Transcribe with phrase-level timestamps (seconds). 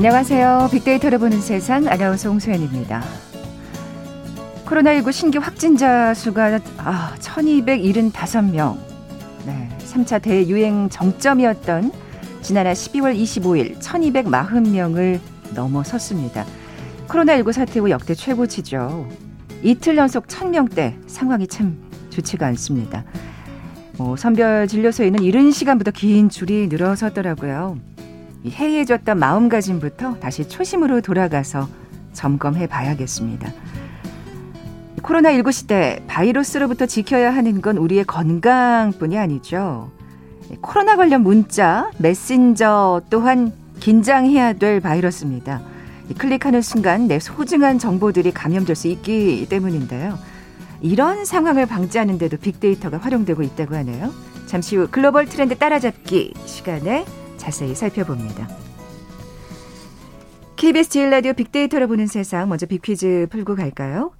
[0.00, 0.70] 안녕하세요.
[0.72, 3.04] 빅데이터를 보는 세상 아나운서 홍소연입니다.
[4.64, 8.78] 코로나19 신규 확진자 수가 아, 1275명.
[9.44, 11.92] 네, 3차 대유행 정점이었던
[12.40, 15.20] 지난해 12월 25일 1240명을
[15.54, 16.46] 넘어섰습니다.
[17.06, 19.06] 코로나19 사태 후 역대 최고치죠.
[19.62, 21.76] 이틀 연속 1000명대 상황이 참
[22.08, 23.04] 좋지가 않습니다.
[23.98, 27.89] 뭐 선별 진료소에는 이른 시간부터 긴 줄이 늘어섰더라고요.
[28.46, 31.68] 해이해졌던 마음가짐부터 다시 초심으로 돌아가서
[32.12, 33.52] 점검해 봐야겠습니다.
[35.02, 39.90] 코로나19 시대 바이러스로부터 지켜야 하는 건 우리의 건강뿐이 아니죠.
[40.60, 45.62] 코로나 관련 문자, 메신저 또한 긴장해야 될 바이러스입니다.
[46.18, 50.18] 클릭하는 순간 내 소중한 정보들이 감염될 수 있기 때문인데요.
[50.80, 54.12] 이런 상황을 방지하는데도 빅데이터가 활용되고 있다고 하네요.
[54.46, 57.04] 잠시 후 글로벌 트렌드 따라잡기 시간에
[57.40, 58.48] 자세히 살펴봅니다.
[60.56, 64.12] KBS 제일 라디오 빅데이터를 보는 세상 먼저 빅퀴즈 풀고 갈까요?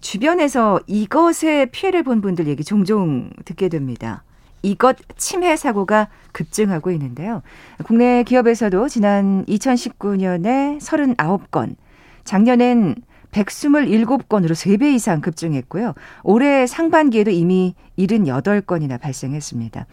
[0.00, 4.24] 주변에서 이것에 피해를 본 분들 얘기 종종 듣게 됩니다.
[4.62, 7.42] 이것 침해 사고가 급증하고 있는데요.
[7.84, 11.76] 국내 기업에서도 지난 2019년에 39건,
[12.24, 12.96] 작년엔
[13.30, 15.94] 127건으로 3배 이상 급증했고요.
[16.24, 19.86] 올해 상반기에도 이미 78건이나 발생했습니다.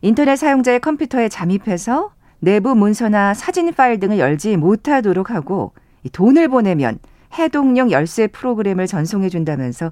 [0.00, 5.72] 인터넷 사용자의 컴퓨터에 잠입해서 내부 문서나 사진 파일 등을 열지 못하도록 하고
[6.12, 6.98] 돈을 보내면
[7.34, 9.90] 해독용 열쇠 프로그램을 전송해 준다면서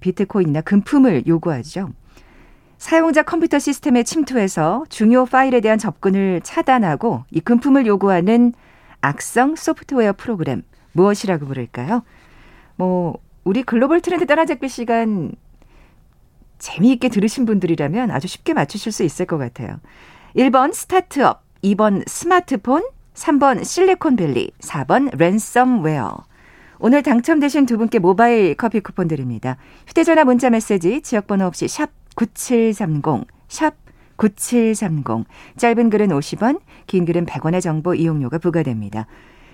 [0.00, 1.90] 비트코인이나 금품을 요구하죠.
[2.76, 8.52] 사용자 컴퓨터 시스템에 침투해서 중요 파일에 대한 접근을 차단하고 이 금품을 요구하는
[9.00, 12.02] 악성 소프트웨어 프로그램 무엇이라고 부를까요?
[12.76, 15.32] 뭐 우리 글로벌 트렌드 따라잡기 시간
[16.58, 19.80] 재미있게 들으신 분들이라면 아주 쉽게 맞추실 수 있을 것 같아요.
[20.36, 22.82] 1번 스타트업, 2번 스마트폰,
[23.14, 26.24] 3번 실리콘밸리, 4번 랜섬웨어.
[26.80, 29.56] 오늘 당첨되신 두 분께 모바일 커피 쿠폰 드립니다.
[29.88, 33.74] 휴대전화 문자 메시지 지역번호 없이 샵 9730, 샵
[34.16, 35.26] 9730.
[35.56, 39.06] 짧은 글은 50원, 긴 글은 100원의 정보 이용료가 부과됩니다.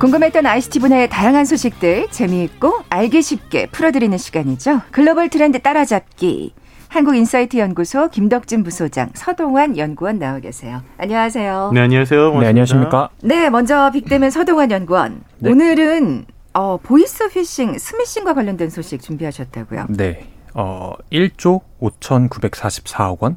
[0.00, 4.80] 궁금했던 ICT 분야의 다양한 소식들 재미있고 알기 쉽게 풀어드리는 시간이죠.
[4.90, 6.54] 글로벌 트렌드 따라잡기.
[6.88, 10.80] 한국인사이트 연구소 김덕진 부소장, 서동환 연구원 나와 계세요.
[10.96, 11.72] 안녕하세요.
[11.74, 12.18] 네, 안녕하세요.
[12.32, 12.40] 고맙습니다.
[12.40, 13.10] 네, 안녕하십니까?
[13.22, 15.20] 네, 먼저 빅데면 서동환 연구원.
[15.38, 15.50] 네.
[15.50, 16.24] 오늘은
[16.54, 19.86] 어, 보이스 피싱, 스미싱과 관련된 소식 준비하셨다고요?
[19.90, 20.26] 네.
[20.54, 23.36] 어, 1조 5,944억 원,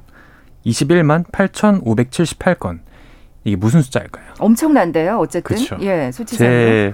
[0.65, 2.79] 21만 8,578건.
[3.43, 4.25] 이게 무슨 숫자일까요?
[4.39, 5.17] 엄청난데요.
[5.17, 5.77] 어쨌든 그쵸.
[5.81, 6.93] 예, 수치상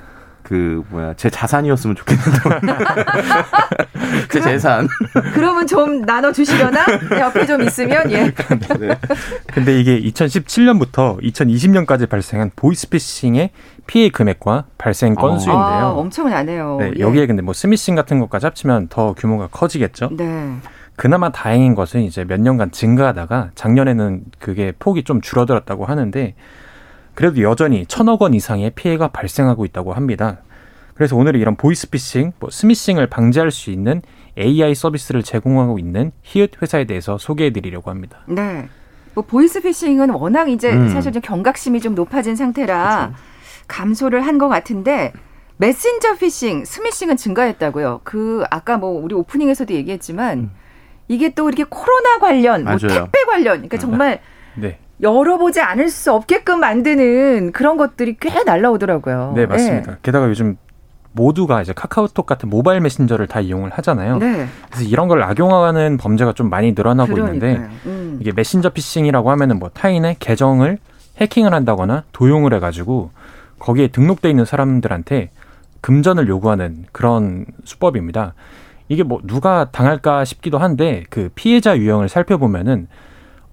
[0.49, 2.39] 그 뭐야 제 자산이었으면 좋겠는데
[4.31, 4.88] 제 재산.
[5.33, 6.85] 그러면 좀 나눠 주시려나
[7.19, 8.33] 옆에 좀 있으면 예.
[8.79, 8.97] 네.
[9.47, 13.51] 근데 이게 2017년부터 2020년까지 발생한 보이스피싱의
[13.85, 15.59] 피해 금액과 발생 건수인데요.
[15.59, 16.77] 아, 엄청나네요.
[16.79, 20.09] 네, 여기에 근데 뭐 스미싱 같은 것까지 합치면 더 규모가 커지겠죠.
[20.13, 20.55] 네.
[20.99, 26.35] 그나마 다행인 것은 이제 몇 년간 증가하다가 작년에는 그게 폭이 좀 줄어들었다고 하는데
[27.13, 30.39] 그래도 여전히 천억 원 이상의 피해가 발생하고 있다고 합니다.
[30.95, 34.01] 그래서 오늘 이런 보이스피싱, 뭐 스미싱을 방지할 수 있는
[34.38, 38.19] AI 서비스를 제공하고 있는 히읗 회사에 대해서 소개해 드리려고 합니다.
[38.27, 38.67] 네.
[39.13, 40.89] 뭐 보이스피싱은 워낙 이제 음.
[40.89, 43.24] 사실 좀 경각심이 좀 높아진 상태라 그렇죠.
[43.69, 45.13] 감소를 한 것 같은데
[45.56, 48.01] 메신저 피싱, 스미싱은 증가했다고요.
[48.03, 50.58] 그 아까 뭐 우리 오프닝에서도 얘기했지만 음.
[51.09, 54.19] 이게 또 이렇게 코로나 관련, 뭐 택배 관련, 그러니까 아, 정말
[54.56, 54.77] 네.
[55.01, 59.33] 열어보지 않을 수 없게끔 만드는 그런 것들이 꽤 날라오더라고요.
[59.35, 59.91] 네, 맞습니다.
[59.91, 59.97] 네.
[60.03, 60.57] 게다가 요즘
[61.13, 64.19] 모두가 이제 카카오톡 같은 모바일 메신저를 다 이용을 하잖아요.
[64.19, 64.47] 네.
[64.67, 67.51] 그래서 이런 걸 악용하는 범죄가 좀 많이 늘어나고 그러니까요.
[67.51, 68.19] 있는데 음.
[68.21, 70.77] 이게 메신저 피싱이라고 하면은 뭐 타인의 계정을
[71.17, 73.09] 해킹을 한다거나 도용을 해가지고
[73.57, 75.31] 거기에 등록돼 있는 사람들한테
[75.81, 78.35] 금전을 요구하는 그런 수법입니다.
[78.89, 82.88] 이게 뭐 누가 당할까 싶기도 한데 그 피해자 유형을 살펴보면은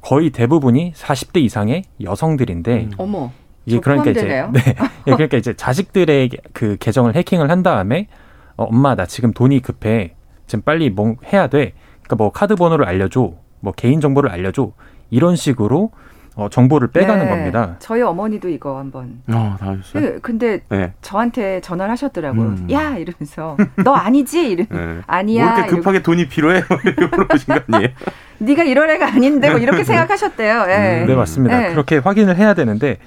[0.01, 2.91] 거의 대부분이 40대 이상의 여성들인데 음.
[2.97, 3.31] 어머.
[3.67, 4.75] 이게 그러니까 이제 네.
[5.07, 8.09] 예, 그러니까 이제 자식들의 그 계정을 해킹을 한 다음에
[8.57, 10.15] 어, 엄마 나 지금 돈이 급해.
[10.47, 11.73] 지금 빨리 뭐 해야 돼.
[12.03, 13.33] 그러니까 뭐 카드 번호를 알려 줘.
[13.61, 14.73] 뭐 개인 정보를 알려 줘.
[15.11, 15.91] 이런 식으로
[16.37, 17.31] 어, 정보를 빼가는 네.
[17.31, 17.77] 겁니다.
[17.79, 19.23] 저희 어머니도 이거 한번.
[19.33, 20.03] 어, 다 하셨어요?
[20.03, 20.93] 그, 근데 네.
[21.01, 22.47] 저한테 전화를 하셨더라고요.
[22.49, 22.69] 음.
[22.71, 24.65] 야 이러면서 너 아니지 이러.
[24.69, 24.99] 네.
[25.07, 25.47] 아니야.
[25.47, 26.63] 뭐 이렇게 급하게 돈이 필요해?
[26.85, 27.91] 이렇게 물어보신 거 아니에요?
[27.91, 30.67] 이러고, 네가 이런 애가 아닌데 뭐 이렇게 생각하셨대요.
[30.69, 31.03] 예.
[31.03, 31.59] 음, 네, 맞습니다.
[31.59, 31.71] 네.
[31.71, 32.99] 그렇게 확인을 해야 되는데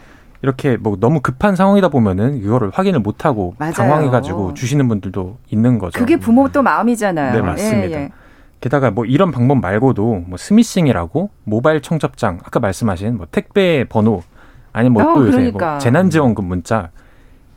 [0.42, 3.74] 이렇게 뭐 너무 급한 상황이다 보면은 이거를 확인을 못 하고 맞아요.
[3.74, 6.00] 당황해 가지고 주시는 분들도 있는 거죠.
[6.00, 7.34] 그게 부모 또 마음이잖아요.
[7.34, 7.92] 네, 맞습니다.
[8.00, 8.12] 예, 예.
[8.62, 14.24] 게다가 뭐 이런 방법 말고도 뭐 스미싱이라고 모바일 청첩장 아까 말씀하신 뭐 택배 번호
[14.74, 15.70] 아니면 뭐 어, 또 요새 그러니까.
[15.72, 16.92] 뭐 재난지원금 문자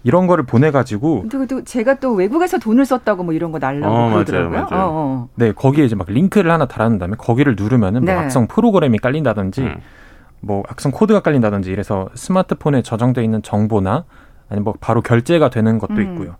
[0.04, 3.92] 이런 거를 보내 가지고 근데 또 제가 또 외국에서 돈을 썼다고 뭐 이런 거 날라고
[3.92, 4.66] 어, 맞아요, 그러더라고요.
[4.70, 4.84] 맞아요.
[4.84, 5.28] 어, 어.
[5.34, 8.14] 네 거기에 이제 막 링크를 하나 달아놓은 다음에 거기를 누르면은 네.
[8.14, 9.76] 뭐 악성 프로그램이 깔린다든지 음.
[10.40, 14.04] 뭐 악성 코드가 깔린다든지 이래서 스마트폰에 저장돼 있는 정보나
[14.48, 16.02] 아니면 뭐 바로 결제가 되는 것도 음.
[16.02, 16.36] 있고요.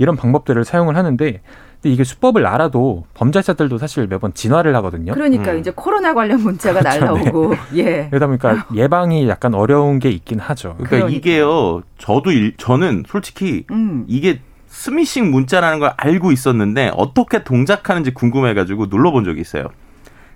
[0.00, 1.40] 이런 방법들을 사용을 하는데
[1.82, 5.12] 근데 이게 수법을 알아도 범죄자들도 사실 매번 진화를 하거든요.
[5.12, 5.58] 그러니까 음.
[5.58, 8.08] 이제 코로나 관련 문자가 그렇죠, 날라오고 예.
[8.10, 10.70] 그러다 보니까 예방이 약간 어려운 게 있긴 하죠.
[10.76, 11.16] 그러니까, 그러니까.
[11.16, 14.04] 이게요, 저도, 일, 저는 솔직히 음.
[14.08, 19.68] 이게 스미싱 문자라는 걸 알고 있었는데 어떻게 동작하는지 궁금해가지고 눌러본 적이 있어요.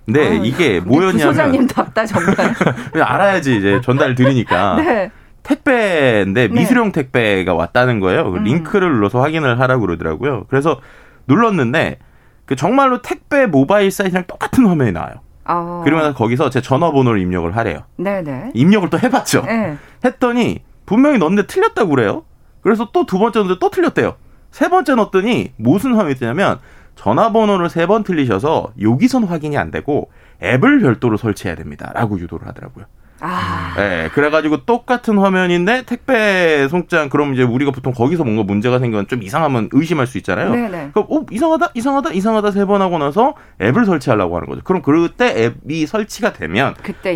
[0.05, 2.35] 근데 아, 이게 뭐였냐면 부소장님 답다 정말.
[2.93, 5.11] 그냥 알아야지 이제 전달 드리니까 네.
[5.45, 6.53] 택배인데 네.
[6.53, 8.31] 미수령 택배가 왔다는 거예요.
[8.31, 8.43] 그 음.
[8.43, 10.45] 링크를 눌러서 확인을 하라고 그러더라고요.
[10.49, 10.81] 그래서
[11.27, 11.99] 눌렀는데
[12.45, 15.15] 그 정말로 택배 모바일 사이트랑 똑같은 화면이 나와요.
[15.45, 15.81] 어.
[15.85, 17.81] 그러면 거기서 제 전화번호를 입력을 하래요.
[17.97, 18.51] 네네.
[18.53, 19.43] 입력을 또 해봤죠.
[19.45, 19.77] 네.
[20.03, 22.23] 했더니 분명히 넣었는데 틀렸다고 그래요.
[22.61, 24.15] 그래서 또 두 번째 넣었는데 또 틀렸대요.
[24.51, 26.59] 세 번째 넣었더니 무슨 화면이 뜨냐면
[26.95, 30.09] 전화번호를 세 번 틀리셔서 여기선 확인이 안 되고
[30.41, 31.91] 앱을 별도로 설치해야 됩니다.
[31.93, 32.85] 라고 유도를 하더라고요.
[33.21, 33.73] 아.
[33.77, 39.23] 네, 그래가지고 똑같은 화면인데 택배 송장 그럼 이제 우리가 보통 거기서 뭔가 문제가 생기면 좀
[39.23, 40.51] 이상하면 의심할 수 있잖아요.
[40.51, 40.89] 네네.
[40.93, 44.61] 그럼 어 이상하다 이상하다 이상하다 세 번 하고 나서 앱을 설치하려고 하는 거죠.
[44.63, 46.73] 그럼 그때 앱이 설치가 되면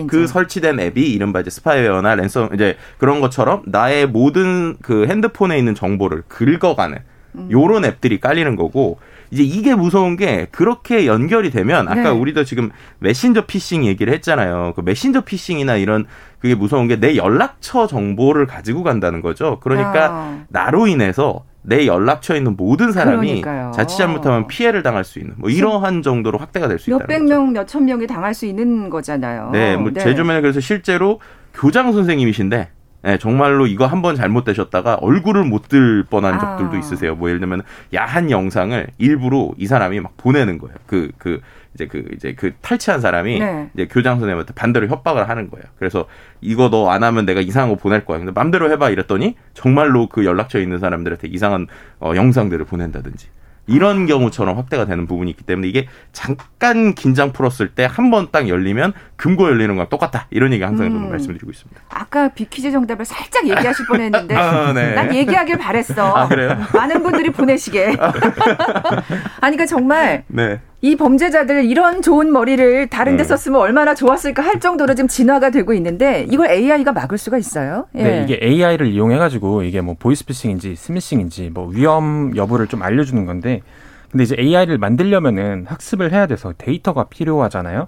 [0.08, 5.76] 그 설치된 앱이 이른바 이제 스파이웨어나 ransom 이제 그런 것처럼 나의 모든 그 핸드폰에 있는
[5.76, 6.98] 정보를 긁어가는
[7.36, 7.50] 음.
[7.52, 9.00] 요런 앱들이 깔리는 거고
[9.32, 12.10] 이제 이게 무서운 게 그렇게 연결이 되면 아까 네.
[12.10, 14.74] 우리도 지금 메신저 피싱 얘기를 했잖아요.
[14.76, 16.06] 그 메신저 피싱이나 이런
[16.40, 19.60] 그게 무서운 게 내 연락처 정보를 가지고 간다는 거죠.
[19.62, 20.44] 그러니까 아.
[20.50, 23.72] 나로 인해서 내 연락처에 있는 모든 사람이 그러니까요.
[23.76, 27.24] 자칫 잘못하면 피해를 당할 수 있는 뭐 이러한 정도로 확대가 될 수 있다는 몇백.
[27.26, 29.50] 명, 몇천 명이 당할 수 있는 거잖아요.
[29.52, 31.20] 네, 뭐제 주변에 그래서 실제로
[31.54, 32.70] 교장 선생님이신데
[33.02, 36.40] 네, 정말로 이거 한 번 잘못되셨다가 얼굴을 못 들 뻔한 아.
[36.40, 37.16] 적들도 있으세요.
[37.16, 37.62] 뭐 예를 들면
[37.94, 40.76] 야한 영상을 일부러 이 사람이 막 보내는 거예요.
[40.86, 41.40] 그 그
[41.76, 43.70] 이제 그 이제 그 탈취한 사람이 네.
[43.74, 45.64] 이제 교장 선생님한테 반대로 협박을 하는 거예요.
[45.78, 46.08] 그래서
[46.42, 48.18] 이거 너 안 하면 내가 이상한 거 보낼 거야.
[48.18, 51.68] 근데 맘대로 해봐 이랬더니 정말로 그 연락처에 있는 사람들한테 이상한
[52.00, 53.28] 어, 영상들을 보낸다든지
[53.70, 58.48] 이런 경우처럼 확대가 되는 부분이 있기 때문에 이게 잠깐 긴장 풀었을 때 한 번 딱
[58.50, 61.10] 열리면 금고 열리는 거랑 똑같다 이런 얘기 항상 음.
[61.10, 61.82] 말씀드리고 있습니다.
[61.90, 64.94] 아까 비퀴즈 정답을 살짝 얘기하실 뻔했는데 아, 네.
[64.96, 66.14] 난 얘기하길 바랬어.
[66.16, 66.58] 아, 그래요?
[66.74, 67.96] 많은 분들이 보내시게.
[69.42, 70.60] 아니 그러니까 정말 네.
[70.82, 73.26] 이 범죄자들 이런 좋은 머리를 다른 데 음.
[73.26, 77.88] 썼으면 얼마나 좋았을까 할 정도로 지금 진화가 되고 있는데 이걸 AI가 막을 수가 있어요.
[77.96, 78.04] 예.
[78.04, 83.26] 네, 이게 AI를 이용해 가지고 이게 뭐 보이스피싱인지 스미싱인지 뭐 위험 여부를 좀 알려 주는
[83.26, 83.62] 건데,
[84.10, 87.88] 근데 이제 AI를 만들려면은 학습을 해야 돼서 데이터가 필요하잖아요.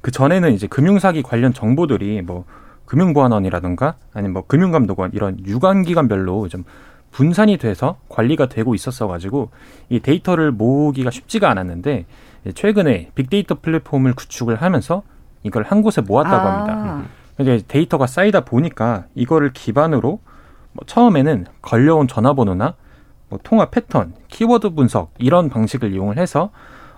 [0.00, 2.44] 그 전에는 이제 금융사기 관련 정보들이 뭐
[2.86, 6.64] 금융보안원이라든가 아니면 뭐 금융감독원 이런 유관기관별로 좀
[7.14, 9.50] 분산이 돼서 관리가 되고 있었어 가지고
[9.88, 12.06] 이 데이터를 모으기가 쉽지가 않았는데
[12.42, 15.04] 이제 최근에 빅데이터 플랫폼을 구축을 하면서
[15.44, 16.52] 이걸 한 곳에 모았다고 아.
[16.52, 17.08] 합니다.
[17.38, 20.18] 이게 데이터가 쌓이다 보니까 이거를 기반으로
[20.72, 22.74] 뭐 처음에는 걸려온 전화번호나
[23.28, 26.50] 뭐 통화 패턴, 키워드 분석 이런 방식을 이용을 해서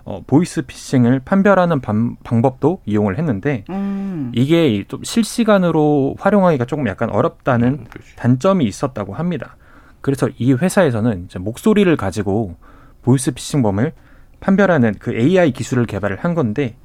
[0.03, 4.31] 어, 보이스 피싱을 판별하는 방, 방법도 이용을 했는데 음.
[4.33, 8.15] 이게 좀 실시간으로 활용하기가 조금 약간 어렵다는 그렇죠.
[8.15, 9.57] 단점이 있었다고 합니다.
[10.01, 12.55] 그래서 이 회사에서는 이제 목소리를 가지고
[13.01, 13.93] 보이스 피싱범을
[14.39, 16.75] 판별하는 그 AI 기술을 개발을 한 건데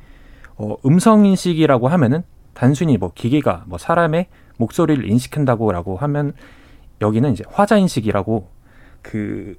[0.56, 2.22] 어, 음성 인식이라고 하면은
[2.54, 4.26] 단순히 뭐 기계가 뭐 사람의
[4.58, 6.32] 목소리를 인식한다고라고 하면
[7.00, 8.48] 여기는 이제 화자 인식이라고
[9.02, 9.56] 그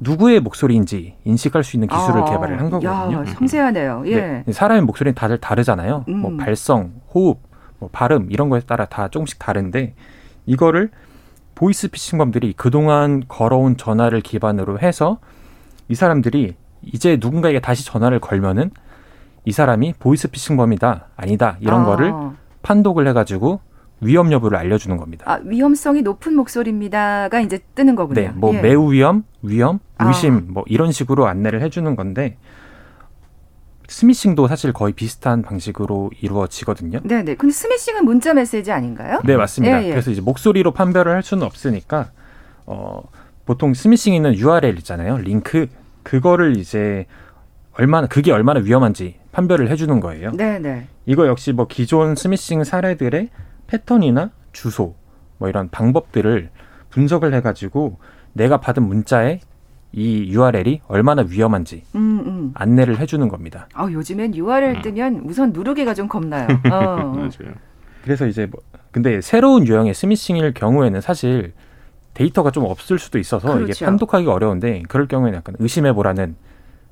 [0.00, 3.20] 누구의 목소리인지 인식할 수 있는 기술을 아, 개발을 한 거거든요.
[3.20, 4.02] 야, 섬세하네요.
[4.06, 4.42] 예.
[4.46, 6.06] 네, 사람의 목소리는 다들 다르잖아요.
[6.08, 6.18] 음.
[6.18, 7.40] 뭐 발성, 호흡,
[7.78, 9.94] 뭐 발음 이런 거에 따라 다 조금씩 다른데
[10.46, 10.90] 이거를
[11.62, 15.20] 보이스 피싱범들이 그동안 걸어온 전화를 기반으로 해서
[15.88, 18.72] 이 사람들이 이제 누군가에게 다시 전화를 걸면은
[19.44, 21.84] 이 사람이 보이스 피싱범이다 아니다 이런 아.
[21.84, 22.12] 거를
[22.62, 23.60] 판독을 해가지고
[24.00, 25.24] 위험 여부를 알려주는 겁니다.
[25.28, 28.20] 아, 위험성이 높은 목소리입니다가 이제 뜨는 거군요.
[28.20, 28.60] 네, 뭐 예.
[28.60, 30.08] 매우 위험, 위험, 아.
[30.08, 32.38] 의심 뭐 이런 식으로 안내를 해주는 건데
[33.92, 37.00] 스미싱도 사실 거의 비슷한 방식으로 이루어지거든요.
[37.04, 37.34] 네, 네.
[37.34, 39.20] 근데 스미싱은 문자 메시지 아닌가요?
[39.24, 39.82] 네, 맞습니다.
[39.82, 39.90] 예, 예.
[39.90, 42.10] 그래서 이제 목소리로 판별을 할 수는 없으니까
[42.64, 43.02] 어
[43.44, 45.18] 보통 스미싱 있는 URL 있잖아요.
[45.18, 45.68] 링크
[46.02, 47.06] 그거를 이제
[47.74, 50.32] 얼마나 그게 얼마나 위험한지 판별을 해 주는 거예요.
[50.32, 50.86] 네, 네.
[51.04, 53.28] 이거 역시 뭐 기존 스미싱 사례들의
[53.66, 54.94] 패턴이나 주소
[55.36, 56.48] 뭐 이런 방법들을
[56.90, 57.98] 분석을 해 가지고
[58.32, 59.40] 내가 받은 문자에
[59.92, 62.50] 이 URL이 얼마나 위험한지 음, 음.
[62.54, 63.68] 안내를 해주는 겁니다.
[63.74, 64.82] 아, 요즘엔 URL 음.
[64.82, 66.48] 뜨면 우선 누르기가 좀 겁나요.
[66.72, 67.12] 어.
[67.14, 67.54] 맞아요.
[68.02, 71.52] 그래서 이제 뭐 근데 새로운 유형의 스미싱일 경우에는 사실
[72.14, 73.84] 데이터가 좀 없을 수도 있어서 이게 그렇죠.
[73.86, 76.36] 판독하기가 어려운데 그럴 경우에는 약간 의심해 보라는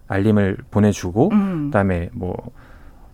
[0.08, 1.64] 알림을 보내주고 음.
[1.66, 2.34] 그다음에 뭐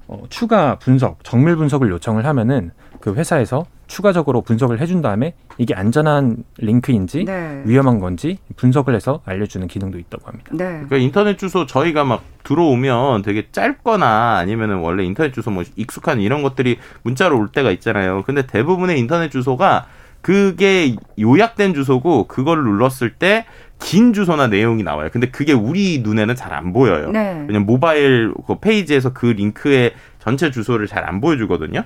[0.09, 2.71] 어, 추가 분석, 정밀 분석을 요청을 하면은
[3.01, 7.63] 그 회사에서 추가적으로 분석을 해준 다음에 이게 안전한 링크인지 네.
[7.65, 10.51] 위험한 건지 분석을 해서 알려주는 기능도 있다고 합니다.
[10.53, 10.65] 네.
[10.65, 16.43] 그러니까 인터넷 주소 저희가 막 들어오면 되게 짧거나 아니면은 원래 인터넷 주소 뭐 익숙한 이런
[16.43, 18.23] 것들이 문자로 올 때가 있잖아요.
[18.27, 19.87] 근데 대부분의 인터넷 주소가
[20.27, 23.47] 그게 요약된 주소고 그걸 눌렀을 때
[23.79, 25.11] 긴 주소나 내용이 나와요.
[25.13, 27.11] 근데 그게 우리 눈에는 잘 안 보여요.
[27.11, 27.45] 네.
[27.47, 31.85] 왜냐면 모바일 그 페이지에서 그 링크의 전체 주소를 잘 안 보여주거든요.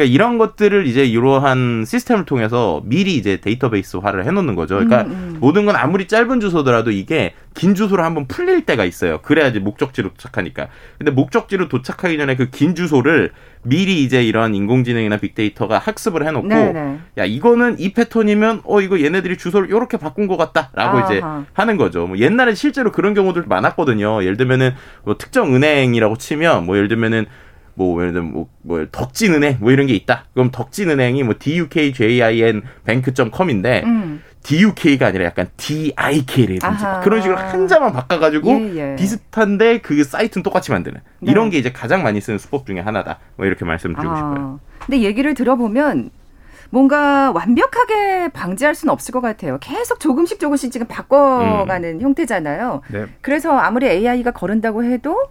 [0.00, 4.76] 그러니까 이런 것들을 이제 이러한 시스템을 통해서 미리 이제 데이터베이스화를 해놓는 거죠.
[4.76, 5.36] 그러니까 음, 음.
[5.40, 9.20] 모든 건 아무리 짧은 주소더라도 이게 긴 주소로 한번 풀릴 때가 있어요.
[9.20, 10.68] 그래야지 목적지로 도착하니까.
[10.98, 13.30] 근데 목적지로 도착하기 전에 그 긴 주소를
[13.62, 16.98] 미리 이제 이런 인공지능이나 빅데이터가 학습을 해놓고 네, 네.
[17.18, 21.44] 야 이거는 이 패턴이면 어 이거 얘네들이 주소를 이렇게 바꾼 것 같다라고 이제 아하.
[21.52, 22.06] 하는 거죠.
[22.06, 24.22] 뭐 옛날에 실제로 그런 경우들 많았거든요.
[24.24, 27.26] 예를 들면은 뭐 특정 은행이라고 치면 뭐 예를 들면은
[27.80, 30.26] 뭐 예를 들면 뭐, 뭐 덕진은행 뭐 이런 게 있다.
[30.34, 34.22] 그럼 덕진은행이 뭐 dukjin bank.com인데 음.
[34.42, 36.84] DUK가 아니라 약간 DIK라든지.
[37.02, 38.96] 그런 식으로 한자만 바꿔가지고 예, 예.
[38.96, 41.30] 비슷한데 그 사이트는 똑같이 만드는 네.
[41.30, 43.18] 이런 게 이제 가장 많이 쓰는 수법 중에 하나다.
[43.36, 44.60] 뭐 이렇게 말씀드리고 싶어요.
[44.78, 46.10] 아, 근데 얘기를 들어보면
[46.68, 49.58] 뭔가 완벽하게 방지할 수는 없을 것 같아요.
[49.60, 52.00] 계속 조금씩 조금씩 지금 바꿔가는 음.
[52.00, 52.82] 형태잖아요.
[52.92, 53.06] 네.
[53.22, 55.28] 그래서 아무리 AI가 거른다고 해도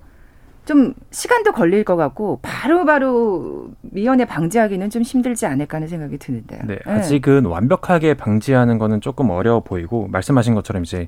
[0.69, 6.61] 좀 시간도 걸릴 것 같고 바로바로 미연에 방지하기는 좀 힘들지 않을까 하는 생각이 드는데요.
[6.67, 6.91] 네, 예.
[6.91, 11.07] 아직은 완벽하게 방지하는 거는 조금 어려워 보이고 말씀하신 것처럼 이제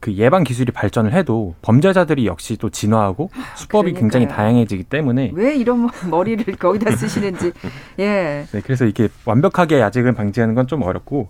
[0.00, 4.00] 그 예방 기술이 발전을 해도 범죄자들이 역시 또 진화하고 수법이 그러니까요.
[4.00, 7.52] 굉장히 다양해지기 때문에 왜 이런 머리를 거기다 쓰시는지.
[8.00, 8.46] 예.
[8.50, 11.28] 네, 그래서 이게 완벽하게 아직은 방지하는 건 좀 어렵고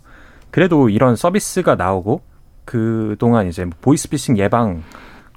[0.53, 2.21] 그래도 이런 서비스가 나오고
[2.65, 4.85] 그 동안 이제 보이스피싱 예방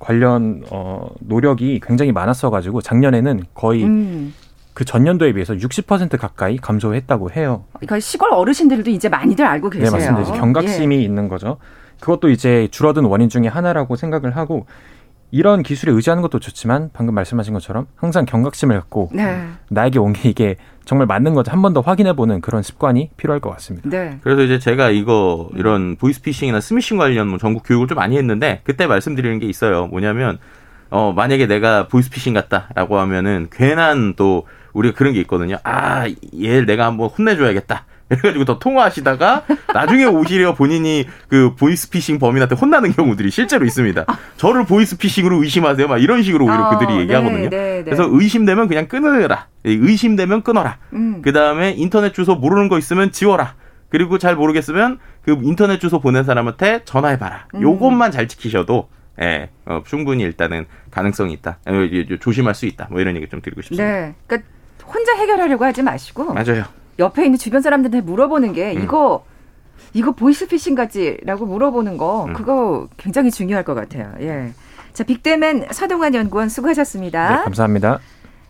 [0.02, 4.34] 관련 어 노력이 굉장히 많았어 가지고 작년에는 거의 음.
[4.74, 7.66] 그 전년도에 비해서 60% 가까이 감소했다고 해요.
[7.74, 9.92] 그러니까 시골 어르신들도 이제 많이들 알고 계세요.
[9.92, 10.40] 네, 맞습니다.
[10.40, 11.58] 경각심이 있는 거죠.
[12.00, 14.66] 그것도 이제 줄어든 원인 중에 하나라고 생각을 하고
[15.32, 19.18] 이런 기술에 의지하는 것도 좋지만 방금 말씀하신 것처럼 항상 경각심을 갖고 예.
[19.18, 19.48] 네.
[19.70, 23.40] 나에게 온 게 이게 정말 맞는 건지 한 번 더 확인해 보는 그런 습관이 필요할
[23.40, 23.90] 것 같습니다.
[23.90, 24.18] 네.
[24.24, 28.88] 그래서 이제 제가 이거 이런 보이스피싱이나 스미싱 관련 뭐 전국 교육을 좀 많이 했는데 그때
[28.88, 29.88] 말씀드리는 게 있어요.
[29.88, 30.38] 뭐냐면
[30.90, 35.58] 어 만약에 내가 보이스피싱 같다라고 하면은 괜한 또 우리가 그런 게 있거든요.
[35.64, 36.08] 아,
[36.42, 37.86] 얘 내가 한번 혼내줘야겠다.
[38.18, 44.06] 그래가지고 더 통화하시다가 나중에 오히려 본인이 그 보이스피싱 범인한테 혼나는 경우들이 실제로 있습니다.
[44.38, 45.88] 저를 보이스피싱으로 의심하세요.
[45.88, 47.50] 막 이런 식으로 오히려 어, 그들이 얘기하거든요.
[47.50, 47.84] 네, 네, 네.
[47.84, 49.48] 그래서 의심되면 그냥 끊으라.
[49.64, 50.78] 의심되면 끊어라.
[50.94, 51.22] 음.
[51.22, 53.56] 그 다음에 인터넷 주소 모르는 거 있으면 지워라.
[53.90, 57.48] 그리고 잘 모르겠으면 그 인터넷 주소 보낸 사람한테 전화해봐라.
[57.56, 57.62] 음.
[57.62, 58.90] 요것만 잘 지키셔도
[59.22, 61.60] 예, 어, 충분히 일단은 가능성이 있다.
[61.66, 61.74] 어,
[62.20, 62.88] 조심할 수 있다.
[62.90, 63.84] 뭐 이런 얘기 좀 드리고 싶습니다.
[63.84, 64.16] 네.
[64.26, 64.50] 그러니까
[64.86, 66.64] 혼자 해결하려고 하지 마시고 맞아요.
[67.00, 68.84] 옆에 있는 주변 사람들한테 물어보는 게 음.
[68.84, 69.24] 이거
[69.94, 72.34] 이거 보이스피싱 같지라고 물어보는 거 음.
[72.34, 74.14] 그거 굉장히 중요할 것 같아요.
[74.22, 74.54] 예.
[74.94, 77.38] 자, 빅데맨 서동환 연구원 수고하셨습니다.
[77.38, 78.00] 네, 감사합니다.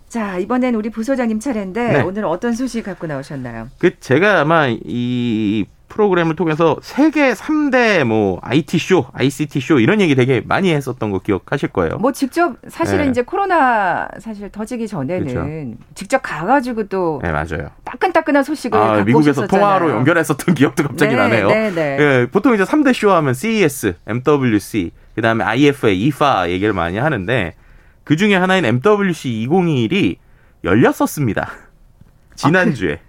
[0.07, 2.01] 자, 이번엔 우리 부소장님 차례인데 네.
[2.01, 3.69] 오늘 어떤 소식 갖고 나오셨나요?
[3.77, 10.15] 그 제가 아마 이 프로그램을 통해서 세계 3대 뭐 IT 쇼, ICT 쇼 이런 얘기
[10.15, 11.97] 되게 많이 했었던 거 기억하실 거예요.
[11.97, 13.11] 뭐 직접 사실은 네.
[13.11, 15.77] 이제 코로나 사실 터지기 전에는 그렇죠.
[15.93, 17.69] 직접 가가지고 또 네, 맞아요.
[17.83, 19.47] 따끈따끈한 소식을 아, 미국에서 오셨었잖아요.
[19.47, 21.47] 통화로 연결했었던 기억도 갑자기 네, 나네요.
[21.49, 21.97] 네, 네.
[21.99, 27.53] 예, 보통 이제 3대 쇼 하면 CES, MWC, 그다음에 IFA, IFA 얘기를 많이 하는데
[28.05, 30.15] 그 중에 하나인 MWC 2021이
[30.63, 31.51] 열렸었습니다.
[32.35, 32.99] 지난주에.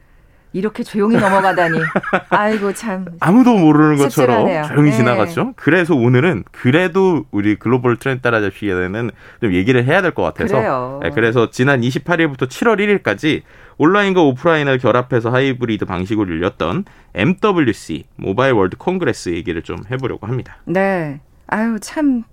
[0.53, 1.79] 이렇게 조용히 넘어가다니.
[2.31, 3.07] 아이고 참.
[3.21, 4.11] 아무도 모르는 것처럼
[4.47, 4.63] 씁쓸하네요.
[4.69, 4.97] 조용히 네.
[4.97, 5.53] 지나갔죠.
[5.57, 10.57] 그래서 오늘은 그래도 우리 글로벌 트렌드 따라잡기에는 좀 얘기를 해야 될 것 같아서.
[10.57, 11.01] 그래요.
[11.03, 13.43] 네, 그래서 지난 28일부터 7월 1일까지
[13.79, 20.59] 온라인과 오프라인을 결합해서 하이브리드 방식으로 열렸던 MWC Mobile World Congress 얘기를 좀 해보려고 합니다.
[20.67, 21.21] 네.
[21.47, 22.25] 아유 참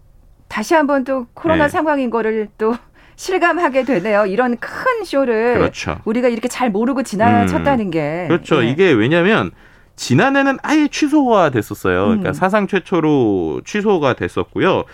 [0.49, 1.69] 다시 한번 또 코로나 네.
[1.69, 2.75] 상황인 거를 또
[3.19, 4.25] 실감하게 되네요.
[4.27, 5.99] 이런 큰 쇼를 그렇죠.
[6.05, 7.91] 우리가 이렇게 잘 모르고 지나쳤다는 음.
[7.91, 8.25] 게.
[8.29, 8.63] 그렇죠.
[8.63, 8.69] 예.
[8.69, 9.51] 이게 왜냐면
[9.97, 12.05] 지난해는 아예 취소가 됐었어요.
[12.05, 12.33] 그러니까 음.
[12.33, 14.85] 사상 최초로 취소가 됐었고요.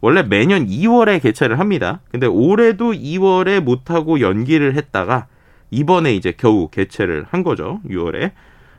[0.00, 2.00] 원래 매년 2월에 개최를 합니다.
[2.10, 5.26] 근데 올해도 2월에 못하고 연기를 했다가
[5.70, 7.80] 이번에 이제 겨우 개최를 한 거죠.
[7.86, 8.30] 6월에.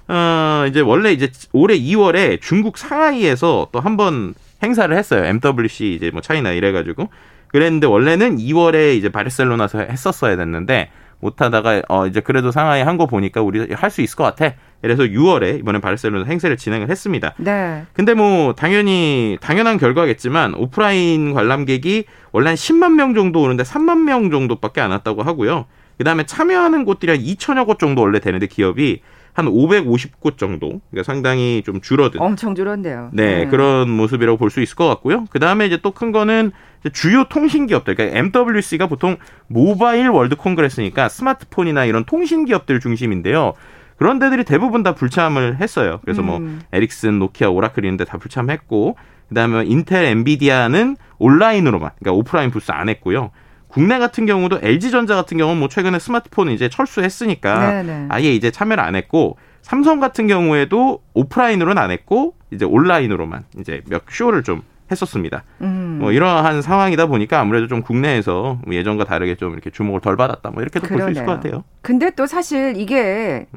[0.08, 4.34] 어, 이제 원래 이제 올해 2월에 중국 상하이에서 또 한 번
[4.64, 5.26] 행사를 했어요.
[5.26, 7.08] MWC 이제 뭐 차이나 이래가지고.
[7.56, 10.90] 그랬는데 원래는 2월에 이제 바르셀로나에서 했었어야 됐는데
[11.22, 14.56] 못하다가 어 이제 그래도 상하이 한 거 보니까 우리 할 수 있을 것 같아.
[14.82, 17.34] 그래서 6월에 이번에 바르셀로나 행사를 진행을 했습니다.
[17.38, 17.84] 네.
[17.94, 24.30] 근데 뭐 당연히 당연한 결과겠지만 오프라인 관람객이 원래 한 10만 명 정도 오는데 3만 명
[24.30, 25.66] 정도밖에 안 왔다고 하고요.
[25.98, 29.00] 그다음에 참여하는 곳들이 한 2천여 곳 정도 원래 되는데 기업이
[29.34, 30.82] 한 550곳 정도.
[30.92, 33.10] 그러니까 상당히 좀 줄어든 엄청 줄었네요.
[33.14, 33.50] 네, 음.
[33.50, 35.26] 그런 모습이라고 볼 수 있을 것 같고요.
[35.30, 36.52] 그 다음에 이제 또 큰 거는
[36.94, 43.54] 주요 통신 기업들, 그러니까 MWC가 보통 Mobile World Congress니까 스마트폰이나 이런 통신 기업들 중심인데요.
[43.98, 46.00] 그런 데들이 대부분 다 불참을 했어요.
[46.04, 46.62] 그래서 뭐 음.
[46.72, 48.98] 에릭슨, 노키아, 오라클 이런 데 다 불참했고,
[49.30, 53.32] 그 다음에 인텔, 엔비디아는 온라인으로만, 그러니까 오프라인 부스 안 했고요.
[53.68, 58.06] 국내 같은 경우도 LG전자 같은 경우는 뭐 최근에 스마트폰 이제 철수했으니까 네네.
[58.10, 64.04] 아예 이제 참여를 안 했고 삼성 같은 경우에도 오프라인으로는 안 했고 이제 온라인으로만 이제 몇
[64.10, 64.62] 쇼를 좀
[64.92, 65.44] 했었습니다.
[65.62, 65.98] 음.
[66.00, 70.52] 뭐 이러한 상황이다 보니까 아무래도 좀 국내에서 뭐 예전과 다르게 좀 이렇게 주목을 덜 받았다.
[70.52, 71.34] 뭐 이렇게도 볼 수 있을 것.
[71.34, 71.64] 같아요.
[71.82, 73.48] 근데 또 사실 이게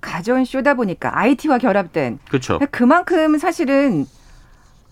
[0.00, 2.58] 가전 쇼다 보니까 IT와 결합된 그렇죠.
[2.70, 4.06] 그만큼 사실은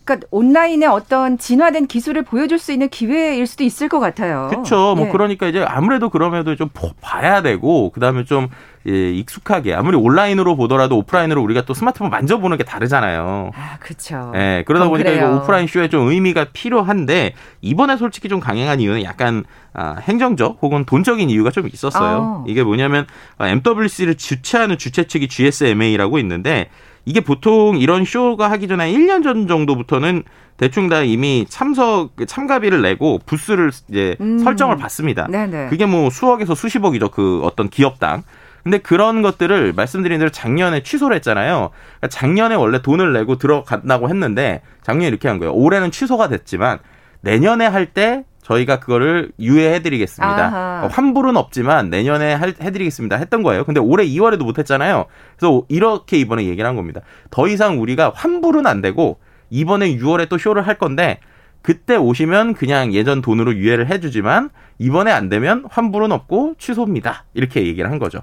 [0.04, 4.48] 그러니까 온라인의 어떤 진화된 기술을 보여줄 수 있는 기회일 수도 있을 것 같아요.
[4.50, 4.94] 그렇죠.
[4.96, 5.10] 뭐 예.
[5.10, 8.48] 그러니까 이제 아무래도 그럼에도 좀 보- 봐야 되고 그다음에 좀
[8.86, 13.50] 예, 익숙하게 아무리 온라인으로 보더라도 오프라인으로 우리가 또 스마트폰 만져보는 게 다르잖아요.
[13.54, 14.32] 아, 그렇죠.
[14.34, 15.36] 예, 그러다 보니까 이거 그래요.
[15.36, 21.28] 오프라인 쇼에 좀 의미가 필요한데 이번에 솔직히 좀 강행한 이유는 약간 아, 행정적 혹은 돈적인
[21.28, 22.42] 이유가 좀 있었어요.
[22.42, 22.44] 아.
[22.48, 26.70] 이게 뭐냐면 아, MWC를 주최하는 주최 측이 GSMA라고 있는데
[27.04, 30.22] 이게 보통 이런 쇼가 하기 전에 1년 전 정도부터는
[30.56, 34.38] 대충 다 이미 참석 그 참가비를 내고 부스를 이제 음.
[34.38, 35.26] 설정을 받습니다.
[35.28, 35.68] 네네.
[35.68, 37.10] 그게 뭐 수억에서 수십억이죠.
[37.10, 38.22] 그 어떤 기업당.
[38.62, 41.70] 근데 그런 것들을 말씀드린 대로 작년에 취소를 했잖아요.
[41.98, 45.52] 그러니까 작년에 원래 돈을 내고 들어간다고 했는데 작년에 이렇게 한 거예요.
[45.54, 46.78] 올해는 취소가 됐지만
[47.22, 50.34] 내년에 할 때 저희가 그거를 유예해드리겠습니다.
[50.46, 50.84] 아하.
[50.84, 53.16] 어, 환불은 없지만 내년에 할- 해드리겠습니다.
[53.16, 53.64] 했던 거예요.
[53.64, 55.06] 근데 올해 2월에도 못했잖아요.
[55.38, 57.00] 그래서 이렇게 이번에 얘기를 한 겁니다.
[57.30, 59.18] 더 이상 우리가 환불은 안 되고
[59.50, 61.20] 이번에 6월에 또 쇼를 할 건데
[61.62, 67.24] 그때 오시면 그냥 예전 돈으로 유예를 해주지만 이번에 안 되면 환불은 없고 취소입니다.
[67.34, 68.20] 이렇게 얘기를 한 거죠.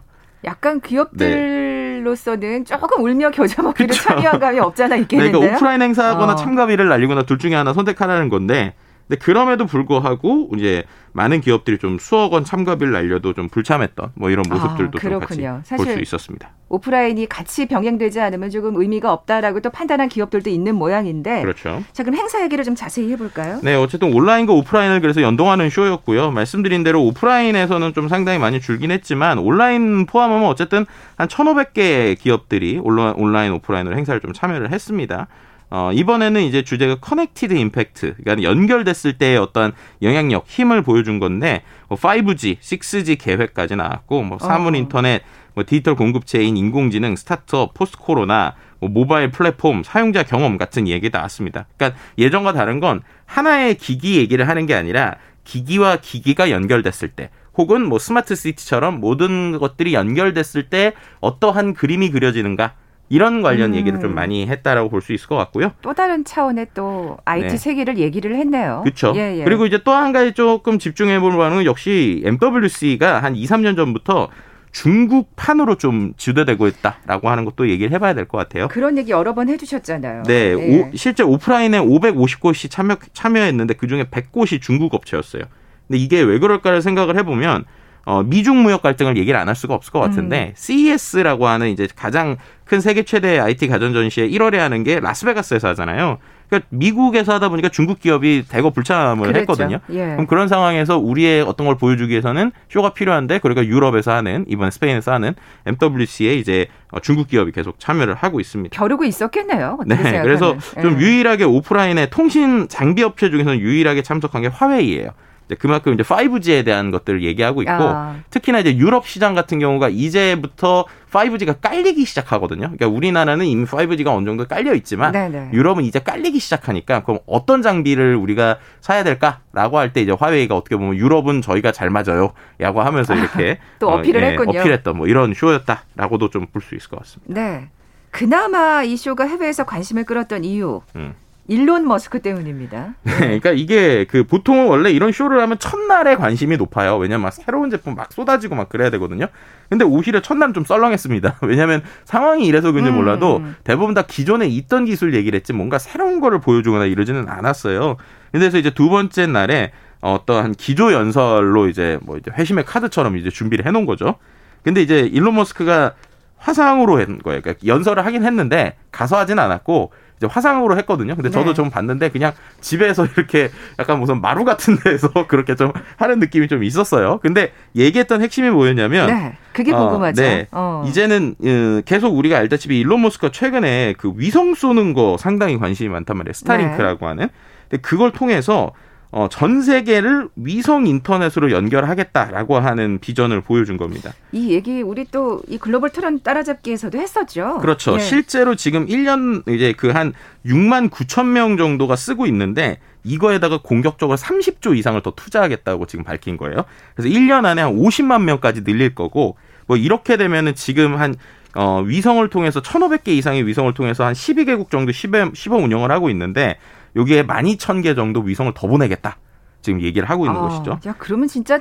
[0.47, 4.03] 약간 기업들로서는 조금 울며 겨자 먹기를 그쵸.
[4.03, 5.39] 참여한 감이 없잖아 네, 있겠는데요.
[5.39, 6.35] 그러니까 오프라인 행사하거나 어.
[6.35, 8.73] 참가비를 날리거나 둘 중에 하나 선택하라는 건데
[9.07, 14.43] 근데 그럼에도 불구하고 이제 많은 기업들이 좀 수억 원 참가비를 날려도 좀 불참했던 뭐 이런
[14.49, 15.61] 모습들도 아, 좀 같이 그렇군요.
[15.77, 16.49] 볼수 있었습니다.
[16.69, 21.41] 오프라인이 같이 병행되지 않으면 조금 의미가 없다라고 또 판단한 기업들도 있는 모양인데.
[21.41, 21.81] 그렇죠.
[21.93, 23.61] 자, 그럼 행사 얘기를 좀 자세히 해볼까요?
[23.63, 26.31] 네, 어쨌든 온라인과 오프라인을 그래서 연동하는 쇼였고요.
[26.31, 33.13] 말씀드린 대로 오프라인에서는 좀 상당히 많이 줄긴 했지만 온라인 포함하면 어쨌든 한 1,500개 기업들이 온라-
[33.17, 35.27] 온라인, 오프라인으로 행사를 좀 참여를 했습니다.
[35.69, 41.97] 어, 이번에는 이제 주제가 connected impact, 그러니까 연결됐을 때의 어떤 영향력, 힘을 보여준 건데, 뭐
[41.97, 44.77] 5G, 6G 계획까지 나왔고, 뭐 사물 어.
[44.77, 51.09] 인터넷, 뭐 디지털 공급체인 인공지능, 스타트업, post 코로나, 뭐 모바일 플랫폼, 사용자 경험 같은 얘기
[51.09, 51.65] 나왔습니다.
[51.75, 57.85] 그러니까 예전과 다른 건 하나의 기기 얘기를 하는 게 아니라 기기와 기기가 연결됐을 때, 혹은
[57.85, 62.73] 뭐 smart city처럼 모든 것들이 연결됐을 때 어떠한 그림이 그려지는가
[63.09, 63.75] 이런 관련 음.
[63.75, 65.71] 얘기를 좀 많이 했다라고 볼 수 있을 것 같고요.
[65.81, 67.57] 또 다른 차원의 또 IT 네.
[67.57, 68.81] 세계를 얘기를 했네요.
[68.83, 69.13] 그렇죠.
[69.15, 69.43] 예, 예.
[69.45, 73.75] 그리고 이제 또 한 가지 조금 집중해 볼 만한 건 역시 MWC가 한 2, 3년
[73.77, 74.29] 전부터
[74.71, 78.67] 중국판으로 좀 지도되고 있다라고 하는 것도 얘기를 해봐야 될 것 같아요.
[78.67, 80.23] 그런 얘기 여러 번 해주셨잖아요.
[80.23, 80.53] 네, 예.
[80.81, 85.43] 오- 실제 오프라인에 550곳이 참여, 참여했는데 그 중에 100곳이 중국 업체였어요.
[85.87, 87.63] 근데 이게 왜 그럴까를 생각을 해보면
[88.05, 90.09] 어, 미중 무역 갈등을 얘기를 안 할 수가 없을 것 음.
[90.09, 95.69] 같은데 CES라고 하는 이제 가장 큰 세계 최대 IT 가전 전시회 1월에 하는 게 라스베가스에서
[95.69, 96.17] 하잖아요.
[96.49, 99.39] 그러니까 미국에서 하다 보니까 중국 기업이 대거 불참을 그랬죠.
[99.41, 99.79] 했거든요.
[99.89, 100.11] 예.
[100.11, 105.11] 그럼 그런 상황에서 우리의 어떤 걸 보여주기 위해서는 쇼가 필요한데 그러니까 유럽에서 하는 이번 스페인에서
[105.11, 105.33] 하는
[105.65, 108.77] MWC에 이제 어, 중국 기업이 계속 참여를 하고 있습니다.
[108.77, 109.79] 벼르고 있었겠네요.
[109.85, 110.23] 네, 생각하면.
[110.23, 111.05] 그래서 좀 예.
[111.05, 115.09] 유일하게 오프라인에 통신 장비 업체 중에서는 유일하게 참석한 게 화웨이예요.
[115.47, 118.17] 이제 그만큼 이제 5G에 대한 것들을 얘기하고 있고 아.
[118.29, 122.61] 특히나 이제 유럽 시장 같은 경우가 이제부터 5G가 깔리기 시작하거든요.
[122.61, 125.51] 그러니까 우리나라는 이미 5G가 어느 정도 깔려 있지만 네네.
[125.53, 130.75] 유럽은 이제 깔리기 시작하니까 그럼 어떤 장비를 우리가 사야 될까라고 할 때 이제 화웨이가 어떻게
[130.75, 134.59] 보면 유럽은 저희가 잘 맞아요라고 하면서 이렇게 또 어필을 예, 했군요.
[134.59, 137.33] 어필했던 뭐 이런 쇼였다라고도 좀 볼 수 있을 것 같습니다.
[137.33, 137.69] 네.
[138.11, 140.81] 그나마 이 쇼가 해외에서 관심을 끌었던 이유.
[140.95, 141.13] 음.
[141.47, 142.95] 일론 머스크 때문입니다.
[143.03, 146.97] 네, 그러니까 이게 그 보통은 원래 이런 쇼를 하면 첫날에 관심이 높아요.
[146.97, 149.27] 왜냐면 막 새로운 제품 막 쏟아지고 막 그래야 되거든요.
[149.69, 151.37] 근데 오히려 첫날은 좀 썰렁했습니다.
[151.43, 152.95] 왜냐면 상황이 이래서 그런지 음.
[152.95, 157.95] 몰라도 대부분 다 기존에 있던 기술 얘기를 했지 뭔가 새로운 거를 보여주거나 이러지는 않았어요.
[158.31, 163.65] 그래서 이제 두 번째 날에 어떠한 기조 연설로 이제 뭐 이제 회심의 카드처럼 이제 준비를
[163.65, 164.15] 해놓은 거죠.
[164.63, 165.93] 근데 이제 일론 머스크가
[166.37, 167.41] 화상으로 한 거예요.
[167.41, 171.15] 그러니까 연설을 하긴 했는데 가서 하진 않았고 이제 화상으로 했거든요.
[171.15, 171.53] 근데 저도 네.
[171.53, 173.49] 좀 봤는데 그냥 집에서 이렇게
[173.79, 177.19] 약간 무슨 마루 같은 데서 그렇게 좀 하는 느낌이 좀 있었어요.
[177.21, 179.37] 근데 얘기했던 핵심이 뭐였냐면 네.
[179.53, 180.21] 그게 어, 궁금하죠.
[180.21, 180.47] 네.
[180.51, 180.83] 어.
[180.87, 186.17] 이제는 어, 계속 우리가 알다시피 일론 머스크가 최근에 그 위성 쏘는 거 상당히 관심이 많단
[186.17, 186.33] 말이에요.
[186.33, 187.05] 스타링크라고 네.
[187.05, 187.29] 하는.
[187.69, 188.71] 근데 그걸 통해서
[189.11, 194.13] 어, 전 세계를 위성 인터넷으로 연결하겠다라고 하는 비전을 보여준 겁니다.
[194.31, 197.57] 이 얘기 우리 또 이 글로벌 트렌드 따라잡기에서도 했었죠.
[197.61, 197.95] 그렇죠.
[197.95, 197.99] 예.
[197.99, 200.13] 실제로 지금 1년 이제 그 한
[200.45, 206.65] 6만 9천 명 정도가 쓰고 있는데 이거에다가 공격적으로 30조 이상을 더 투자하겠다고 지금 밝힌 거예요.
[206.95, 211.15] 그래서 1년 안에 한 50만 명까지 늘릴 거고 뭐 이렇게 되면은 지금 한
[211.55, 216.57] 어, 위성을 통해서 1,500개 이상의 위성을 통해서 한 12개국 정도 시범, 시범 운영을 하고 있는데
[216.97, 219.17] 여기에 12,000개 정도 위성을 더 보내겠다.
[219.61, 220.79] 지금 얘기를 하고 있는 아, 것이죠.
[220.87, 221.59] 야, 그러면 진짜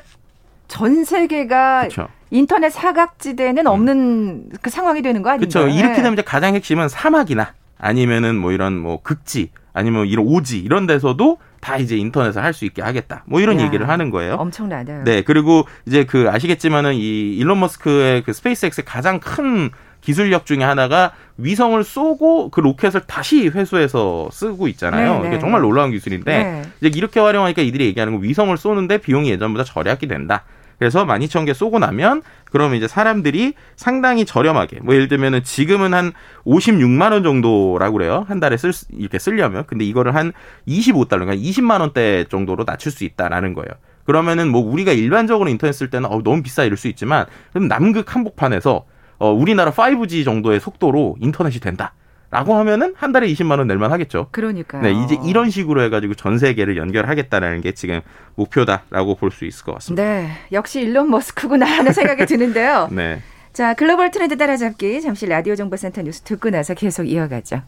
[0.68, 2.08] 전 세계가 그렇죠.
[2.30, 5.48] 인터넷 사각지대는 없는 그 상황이 되는 거 아닌가요?
[5.64, 5.68] 그렇죠.
[5.68, 6.02] 이렇게 네.
[6.02, 11.38] 되면 이제 가장 핵심은 사막이나 아니면은 뭐 이런 뭐 극지 아니면 이런 오지 이런 데서도
[11.60, 13.22] 다 이제 인터넷을 할 수 있게 하겠다.
[13.26, 14.34] 뭐 이런 야, 얘기를 하는 거예요.
[14.34, 15.04] 엄청나네요.
[15.04, 19.70] 네, 그리고 이제 그 아시겠지만은 이 일론 머스크의 그 스페이스X의 가장 큰
[20.00, 25.14] 기술력 중에 하나가 위성을 쏘고 그 로켓을 다시 회수해서 쓰고 있잖아요.
[25.16, 25.28] 네, 네.
[25.28, 26.62] 이게 정말 놀라운 기술인데 네.
[26.80, 30.44] 이제 이렇게 활용하니까 이들이 얘기하는 건 위성을 쏘는데 비용이 예전보다 절약이 된다.
[30.78, 32.20] 그래서 12,000개 쏘고 나면
[32.50, 36.12] 그러면 이제 사람들이 상당히 저렴하게 뭐 예를 들면은 지금은 한
[36.44, 38.24] 56만 원 정도라고 그래요.
[38.28, 40.32] 한 달에 쓸 수- 이렇게 쓰려면 근데 이거를 한
[40.68, 43.68] 25달러 그러니까 20만 원대 정도로 낮출 수 있다라는 거예요.
[44.04, 48.14] 그러면은 뭐 우리가 일반적으로 인터넷 쓸 때는 어, 너무 비싸 이럴 수 있지만 그럼 남극
[48.14, 48.84] 한복판에서
[49.18, 51.92] 어, 우리나라 5G 정도의 속도로 인터넷이 된다.
[52.30, 54.26] 라고 하면은 한 달에 20만 원 낼만 하겠죠.
[54.32, 54.82] 그러니까요.
[54.82, 58.00] 네, 이제 이런 식으로 해가지고 전 세계를 연결하겠다라는 게 지금
[58.34, 60.02] 목표다라고 볼 수 있을 것 같습니다.
[60.02, 62.88] 네, 역시 일론 머스크구나 하는 생각이 드는데요.
[62.90, 63.22] 네.
[63.52, 67.62] 자, 글로벌 트렌드 따라잡기 잠시 라디오 정보센터 뉴스 듣고 나서 계속 이어가죠.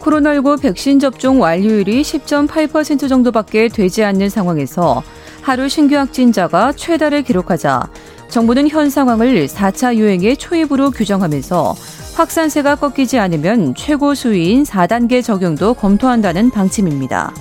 [0.00, 5.02] 코로나19 백신 접종 완료율이 10.8% 정도밖에 되지 않는 상황에서
[5.42, 7.80] 하루 신규 확진자가 최다를 기록하자
[8.28, 11.74] 정부는 현 상황을 4차 유행의 초입으로 규정하면서
[12.14, 17.32] 확산세가 꺾이지 않으면 최고 수위인 4단계 적용도 검토한다는 방침입니다.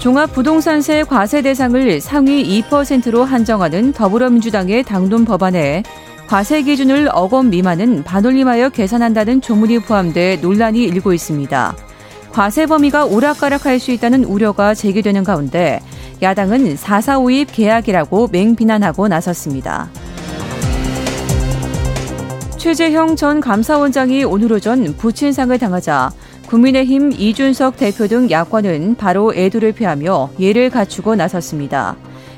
[0.00, 5.82] 종합부동산세 과세 대상을 상위 2%로 한정하는 더불어민주당의 당론 법안에
[6.26, 11.76] 과세 기준을 억원 미만은 반올림하여 계산한다는 조문이 포함돼 논란이 일고 있습니다.
[12.32, 15.80] 과세 범위가 오락가락할 수 있다는 우려가 제기되는 가운데
[16.22, 19.90] 야당은 4사 오입 계약이라고 맹비난하고 나섰습니다.
[22.56, 26.10] 최재형 전 감사원장이 오늘 오전 부친상을 당하자
[26.46, 31.96] 국민의힘 이준석 대표 등 야권은 바로 애도를 표하며 예를 갖추고 나섰습니다.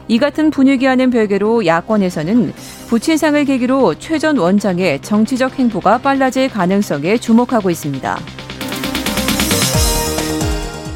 [0.08, 2.52] 이 같은 분위기와는 별개로 야권에서는
[2.88, 8.18] 부친상을 계기로 최 전 원장의 정치적 행보가 빨라질 가능성에 주목하고 있습니다.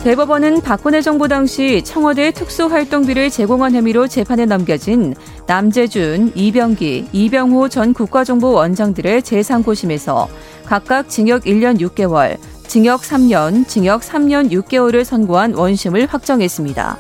[0.04, 5.14] 대법원은 박근혜 정부 당시 청와대 특수활동비를 제공한 혐의로 재판에 넘겨진
[5.46, 10.28] 남재준, 이병기, 이병호 전 국가정보원장 들의 재상고심에서
[10.64, 12.36] 각각 징역 1년 6개월,
[12.66, 16.98] 징역 3년, 징역 3년 6개월을 선고한 원심을 확정했습니다.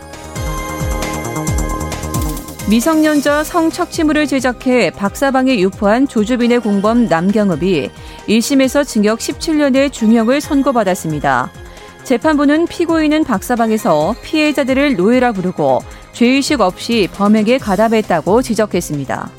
[2.70, 7.90] 미성년자 성착취물을 제작해 박사방에 유포한 조주빈의 공범 남경읍이
[8.28, 11.61] 1심에서 징역 17년의 중형을 선고받았습니다.
[12.04, 15.80] 재판부는 피고인은 박사방에서 피해자들을 노예라 부르고
[16.12, 19.30] 죄의식 없이 범행에 가담했다고 지적했습니다.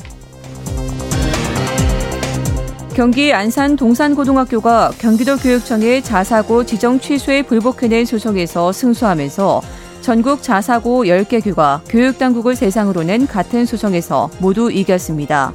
[2.95, 9.61] 경기 안산 동산고등학교가 경기도 교육청의 자사고 지정 취소에 불복해낸 소송에서 승소하면서
[10.01, 15.53] 전국 자사고 10개 교가 교육당국을 대상으로 낸 같은 소송에서 모두 이겼습니다.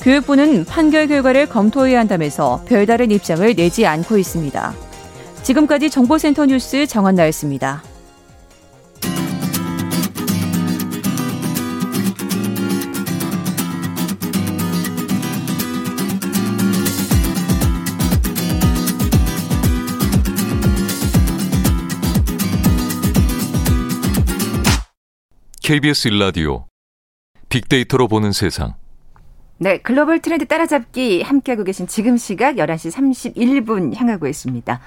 [0.00, 4.74] 교육부는 판결 결과를 검토해야 한다면서 별다른 입장을 내지 않고 있습니다.
[5.42, 7.82] 지금까지 정보센터 뉴스 정한나였습니다.
[25.62, 26.66] KBS 일라디오
[27.48, 28.74] 빅데이터로 보는 세상.
[29.58, 32.90] 네, 글로벌 트렌드 따라잡기 함께하고 계신 지금 시각 11시
[33.34, 34.80] 31분 향하고 있습니다.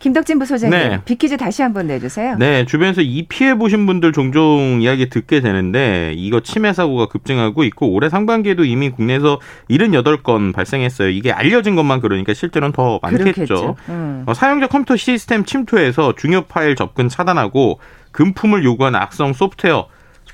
[0.00, 1.00] 김덕진 부소장님, 네.
[1.04, 2.36] 퀴즈 다시 한번 내주세요.
[2.38, 7.90] 네, 주변에서 이 피해 보신 분들 종종 이야기 듣게 되는데 이거 침해 사고가 급증하고 있고
[7.92, 11.10] 올해 상반기에도 이미 국내에서 78건 발생했어요.
[11.10, 13.76] 이게 알려진 것만 그러니까 실제로는 더 많겠죠.
[13.90, 14.24] 음.
[14.26, 17.78] 어, 사용자 컴퓨터 시스템 침투해서 중요 파일 접근 차단하고
[18.12, 19.86] 금품을 요구하는 악성 소프트웨어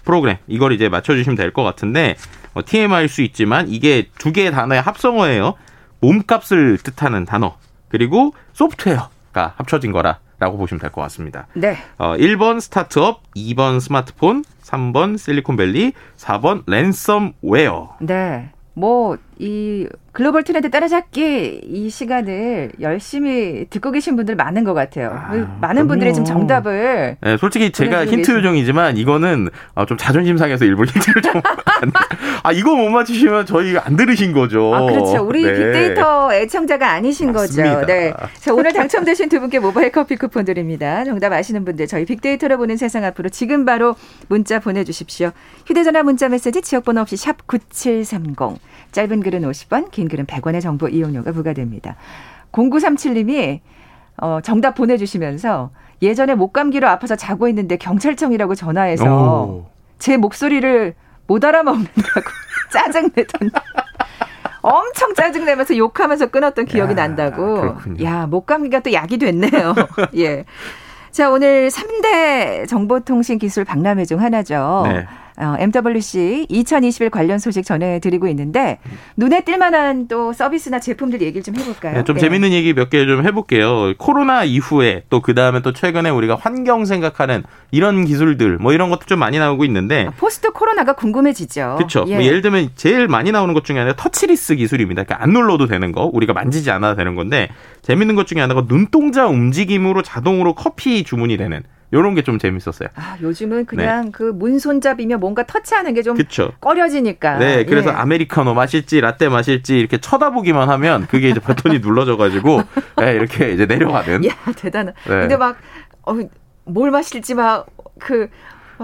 [0.05, 2.15] 프로그램 이걸 이제 맞춰주시면 될 것 같은데
[2.55, 5.55] 어, TMI일 수 있지만 이게 두 개의 단어의 합성어예요.
[6.01, 7.57] 몸값을 뜻하는 단어
[7.89, 10.21] 그리고 소프트웨어 가 합쳐진 거라.
[10.39, 11.47] 라고 보시면 될 것 같습니다.
[11.55, 11.77] 네.
[11.99, 17.97] 어, 1번 스타트업, 2번 스마트폰, 3번 실리콘밸리, 4번 랜섬웨어.
[18.01, 18.51] 네.
[18.75, 25.11] 뭐, 이 글로벌 트렌드 따라잡기 이 시간을 열심히 듣고 계신 분들 많은 것 같아요.
[25.13, 25.29] 아,
[25.61, 25.89] 많은 그럼요.
[25.89, 27.19] 분들이 지금 정답을.
[27.21, 31.43] 네, 솔직히 제가 힌트 요정이지만 이거는 어, 좀 자존심 상해서 일부러 힌트를 좀.
[32.43, 34.75] 아, 이거 못 맞추시면 저희 안 들으신 거죠.
[34.75, 35.23] 아, 그렇죠.
[35.23, 35.53] 우리 네.
[35.53, 37.81] 빅데이터 애청자가 아니신 맞습니다.
[37.81, 37.87] 거죠.
[37.87, 38.15] 네.
[38.39, 41.05] 자, 오늘 당첨되신 두 분께 모바일 커피 쿠폰 드립니다.
[41.05, 43.95] 정답 아시는 분들 저희 빅데이터로 보는 세상 앞으로 지금 바로
[44.29, 45.33] 문자 보내주십시오.
[45.67, 48.59] 휴대전화 문자 메시지 지역번호 없이 샵 9730.
[48.97, 51.97] 짧은 글은 50원, 긴 글은 100원의 정보 이용료가 부과됩니다.
[52.53, 53.61] 0937님이
[54.17, 59.67] 어, 정답 보내주시면서 예전에 목감기로 아파서 자고 있는데 경찰청이라고 전화해서 오.
[59.99, 60.95] 제 목소리를
[61.27, 62.31] 못 알아먹는다고
[62.73, 63.51] 짜증내던
[64.63, 67.61] 엄청 짜증내면서 욕하면서 끊었던 기억이 야, 난다고.
[67.61, 68.05] 그렇군요.
[68.05, 69.75] 야, 목감기가 또 약이 됐네요.
[70.17, 70.47] 예.
[71.11, 74.85] 자, 오늘 3대 정보통신 기술 박람회 중 하나죠.
[74.87, 75.07] 네.
[75.39, 78.79] 어, MWC 2021 관련 소식 전해드리고 있는데
[79.17, 81.95] 눈에 띌만한 또 서비스나 제품들 얘기를 좀 해볼까요?
[81.95, 82.21] 네, 좀 네.
[82.21, 83.95] 재밌는 얘기 몇 개 좀 해볼게요.
[83.99, 89.07] 코로나 이후에 또 그 다음에 또 최근에 우리가 환경 생각하는 이런 기술들 뭐 이런 것도
[89.07, 91.75] 좀 많이 나오고 있는데 아, 포스트 코로나가 궁금해지죠.
[91.79, 92.05] 그렇죠.
[92.09, 92.15] 예.
[92.17, 95.03] 뭐 예를 들면 제일 많이 나오는 것 중에 하나가 터치리스 기술입니다.
[95.05, 97.49] 그러니까 안 눌러도 되는 거, 우리가 만지지 않아도 되는 건데
[97.83, 102.89] 재밌는 것 중에 하나가 눈동자 움직임으로 자동으로 커피 주문이 되는 요런 게 좀 재밌었어요.
[102.97, 104.11] 아, 요즘은 그냥 네.
[104.13, 106.17] 그 문손잡이며 뭔가 터치하는 게 좀
[106.61, 107.39] 꺼려지니까.
[107.39, 107.95] 네, 그래서 예.
[107.95, 112.63] 아메리카노 마실지 라떼 마실지 이렇게 쳐다보기만 하면 그게 이제 버튼이 눌러져 가지고
[112.99, 114.25] 네, 이렇게 이제 내려가는.
[114.27, 114.93] 야, 대단하.
[115.05, 115.09] 네.
[115.21, 115.57] 근데 막
[116.07, 116.17] 어,
[116.65, 118.29] 뭘 마실지 막 그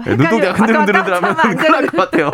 [0.05, 2.31] 네, 눈동자 흔들흔들 하면 큰일 날것 같아요.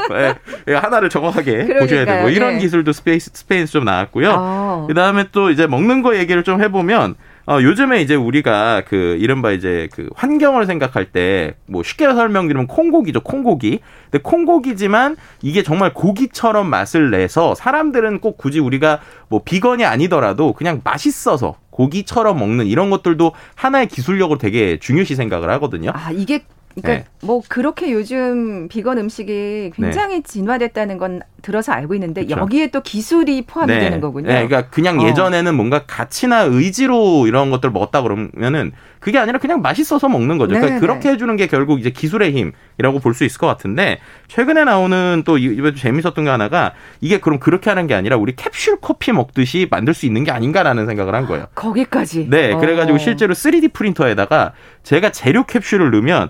[0.65, 0.73] 네.
[0.75, 1.79] 하나를 정확하게 그러니까요.
[1.81, 2.59] 보셔야 되고 뭐 이런 네.
[2.59, 4.31] 기술도 스페이스 스페인에서 좀 나왔고요.
[4.31, 4.85] 아.
[4.87, 7.15] 그다음에 또 이제 먹는 거 얘기를 좀 해보면
[7.49, 13.21] 어, 요즘에 이제 우리가 그 이른바 이제 그 환경을 생각할 때 뭐 쉽게 설명드리면 콩고기죠,
[13.21, 13.79] 콩고기.
[14.09, 20.81] 근데 콩고기지만 이게 정말 고기처럼 맛을 내서 사람들은 꼭 굳이 우리가 뭐 비건이 아니더라도 그냥
[20.83, 25.91] 맛있어서 고기처럼 먹는 이런 것들도 하나의 기술력으로 되게 중요시 생각을 하거든요.
[25.93, 26.43] 아, 이게
[26.75, 27.05] 그러니까 네.
[27.25, 30.21] 뭐 그렇게 요즘 비건 음식이 굉장히 네.
[30.23, 32.41] 진화됐다는 건 들어서 알고 있는데 그렇죠.
[32.41, 33.79] 여기에 또 기술이 포함이 네.
[33.79, 34.27] 되는 거군요.
[34.27, 35.07] 네, 그러니까 그냥 어.
[35.07, 40.53] 예전에는 뭔가 가치나 의지로 이런 것들 먹었다 그러면은 그게 아니라 그냥 맛있어서 먹는 거죠.
[40.53, 41.13] 그러니까 네, 그렇게 네.
[41.13, 45.73] 해주는 게 결국 이제 기술의 힘이라고 볼 수 있을 것 같은데 최근에 나오는 또 이번에
[45.73, 50.05] 재밌었던 게 하나가 이게 그럼 그렇게 하는 게 아니라 우리 캡슐 커피 먹듯이 만들 수
[50.05, 51.47] 있는 게 아닌가라는 생각을 한 거예요.
[51.55, 52.27] 거기까지.
[52.29, 52.99] 네, 그래가지고 어.
[52.99, 54.53] 실제로 3D 프린터에다가
[54.83, 56.29] 제가 재료 캡슐을 넣으면